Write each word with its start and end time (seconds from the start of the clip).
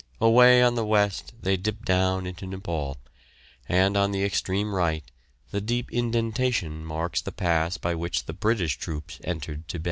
Away 0.19 0.63
on 0.63 0.73
the 0.73 0.83
west 0.83 1.31
they 1.43 1.57
dip 1.57 1.85
down 1.85 2.25
into 2.25 2.47
Nepaul, 2.47 2.97
and 3.69 3.95
on 3.95 4.11
the 4.11 4.23
extreme 4.25 4.73
right 4.73 5.03
the 5.51 5.61
deep 5.61 5.91
indentation 5.91 6.83
marks 6.83 7.21
the 7.21 7.31
pass 7.31 7.77
by 7.77 7.93
which 7.93 8.25
the 8.25 8.33
British 8.33 8.79
troops 8.79 9.19
entered 9.23 9.67
Tibet. 9.67 9.79